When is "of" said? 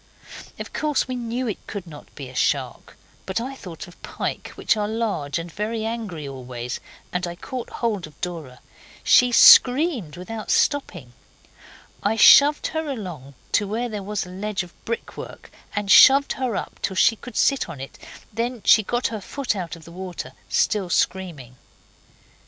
0.57-0.73, 3.87-4.01, 8.07-8.19, 14.63-14.73, 19.75-19.85